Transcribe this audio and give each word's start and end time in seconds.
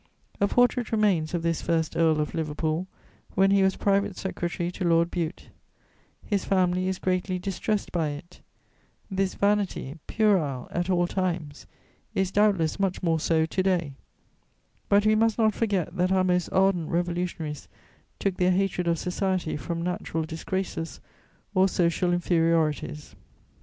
A 0.39 0.47
portrait 0.47 0.91
remains 0.91 1.35
of 1.35 1.43
this 1.43 1.61
first 1.61 1.95
Earl 1.95 2.19
of 2.19 2.33
Liverpool 2.33 2.87
when 3.35 3.51
he 3.51 3.61
was 3.61 3.75
private 3.75 4.17
secretary 4.17 4.71
to 4.71 4.83
Lord 4.83 5.11
Bute; 5.11 5.49
his 6.25 6.43
family 6.43 6.87
is 6.87 6.97
greatly 6.97 7.37
distressed 7.37 7.91
by 7.91 8.07
it: 8.07 8.41
this 9.11 9.35
vanity, 9.35 9.99
puerile 10.07 10.67
at 10.71 10.89
all 10.89 11.05
times, 11.05 11.67
is 12.15 12.31
doubtless 12.31 12.79
much 12.79 13.03
more 13.03 13.19
so 13.19 13.45
to 13.45 13.61
day; 13.61 13.93
but 14.89 15.05
we 15.05 15.13
must 15.13 15.37
not 15.37 15.53
forget 15.53 15.95
that 15.95 16.11
our 16.11 16.23
most 16.23 16.49
ardent 16.49 16.89
revolutionaries 16.89 17.67
took 18.17 18.37
their 18.37 18.49
hatred 18.53 18.87
of 18.87 18.97
society 18.97 19.55
from 19.55 19.83
natural 19.83 20.23
disgraces 20.23 20.99
or 21.53 21.67
social 21.67 22.11
inferiorities. 22.11 23.13